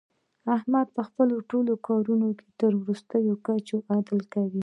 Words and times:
احمد 0.55 0.87
په 0.95 1.01
خپلو 1.07 1.35
ټول 1.49 1.67
کارونو 1.87 2.27
کې 2.37 2.47
تر 2.59 2.71
ورستۍ 2.81 3.23
کچې 3.45 3.77
عدل 3.93 4.19
کوي. 4.33 4.59